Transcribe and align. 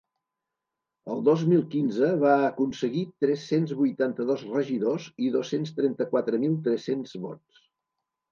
El 1.15 1.19
dos 1.27 1.41
mil 1.49 1.59
quinze 1.73 2.07
va 2.23 2.31
aconseguir 2.45 3.03
tres-cents 3.25 3.75
vuitanta-dos 3.81 4.45
regidors 4.55 5.05
i 5.27 5.29
dos-cents 5.37 5.75
trenta-quatre 5.81 6.43
mil 6.47 6.59
tres-cents 6.69 7.13
vots. 7.27 7.63